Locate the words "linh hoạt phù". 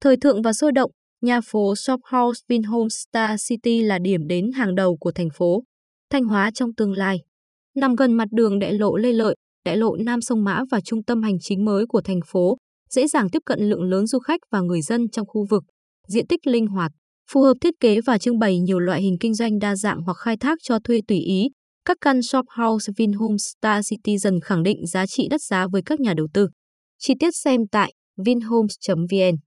16.46-17.42